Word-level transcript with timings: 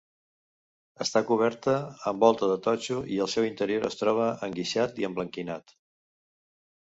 Està 1.03 1.21
coberta 1.31 1.73
amb 2.11 2.23
volta 2.27 2.47
de 2.51 2.55
totxo, 2.67 2.97
i 3.17 3.21
el 3.25 3.29
seu 3.33 3.47
interior 3.49 3.85
es 3.91 3.99
troba 4.01 4.29
enguixat 4.49 4.97
i 5.03 5.05
emblanquinat. 5.11 5.77